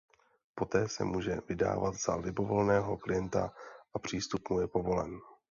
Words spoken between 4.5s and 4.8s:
je